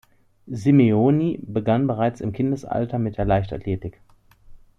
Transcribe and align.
Simeoni 0.47 1.39
begann 1.43 1.85
bereits 1.85 2.21
im 2.21 2.31
Kindesalter 2.33 2.97
mit 2.97 3.19
der 3.19 3.25
Leichtathletik. 3.25 3.99